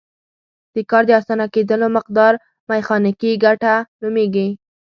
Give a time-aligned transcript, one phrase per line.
[0.73, 2.33] د کار د اسانه کیدلو مقدار
[2.69, 4.47] میخانیکي ګټه نومیږي.